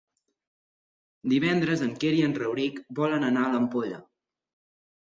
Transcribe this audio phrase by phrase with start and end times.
[1.33, 4.07] Divendres en Quer i en Rauric volen anar a l'Ampolla.